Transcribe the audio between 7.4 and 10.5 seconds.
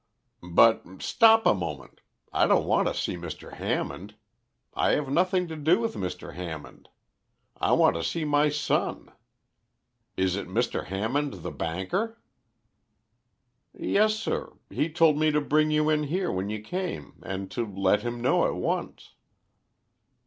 I want to see my son. Is it